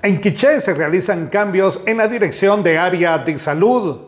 En 0.00 0.20
Quiché 0.20 0.60
se 0.60 0.74
realizan 0.74 1.26
cambios 1.26 1.80
en 1.84 1.96
la 1.96 2.06
dirección 2.06 2.62
de 2.62 2.78
área 2.78 3.18
de 3.18 3.36
salud. 3.36 4.02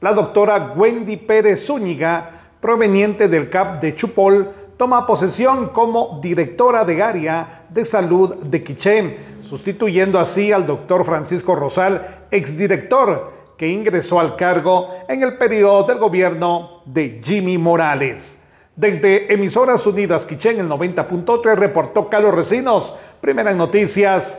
La 0.00 0.14
doctora 0.14 0.72
Wendy 0.74 1.18
Pérez 1.18 1.66
Zúñiga, 1.66 2.30
proveniente 2.58 3.28
del 3.28 3.50
CAP 3.50 3.82
de 3.82 3.94
Chupol, 3.94 4.50
toma 4.78 5.06
posesión 5.06 5.68
como 5.68 6.20
directora 6.22 6.86
de 6.86 7.02
área 7.02 7.66
de 7.68 7.84
salud 7.84 8.36
de 8.46 8.64
Quiché, 8.64 9.18
sustituyendo 9.42 10.18
así 10.18 10.52
al 10.52 10.66
doctor 10.66 11.04
Francisco 11.04 11.54
Rosal, 11.54 12.26
exdirector, 12.30 13.34
que 13.58 13.68
ingresó 13.68 14.20
al 14.20 14.36
cargo 14.36 14.88
en 15.06 15.22
el 15.22 15.36
periodo 15.36 15.82
del 15.84 15.98
gobierno 15.98 16.80
de 16.86 17.20
Jimmy 17.22 17.58
Morales. 17.58 18.40
Desde 18.74 19.32
Emisoras 19.32 19.86
Unidas 19.86 20.24
Quiché 20.24 20.52
en 20.52 20.60
el 20.60 20.68
90.3 20.68 21.56
reportó 21.56 22.08
Carlos 22.08 22.34
Recinos. 22.34 22.94
Primeras 23.20 23.54
noticias, 23.54 24.38